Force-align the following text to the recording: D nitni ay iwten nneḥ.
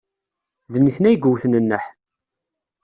D 0.71 0.75
nitni 0.79 1.07
ay 1.09 1.15
iwten 1.27 1.53
nneḥ. 1.63 1.85